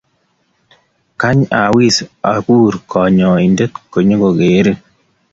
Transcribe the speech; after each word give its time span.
Kany 1.19 1.41
awis 1.61 1.97
akur 2.33 2.73
kanyointe 2.91 3.63
konyo 3.91 4.15
kogerin. 4.21 4.79